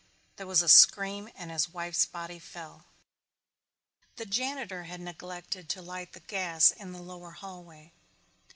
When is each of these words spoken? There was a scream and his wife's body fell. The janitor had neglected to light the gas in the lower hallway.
There 0.37 0.47
was 0.47 0.63
a 0.63 0.67
scream 0.67 1.29
and 1.35 1.51
his 1.51 1.69
wife's 1.69 2.07
body 2.07 2.39
fell. 2.39 2.85
The 4.15 4.25
janitor 4.25 4.85
had 4.85 4.99
neglected 4.99 5.69
to 5.69 5.81
light 5.83 6.13
the 6.13 6.19
gas 6.21 6.71
in 6.71 6.91
the 6.91 7.03
lower 7.03 7.33
hallway. 7.33 7.93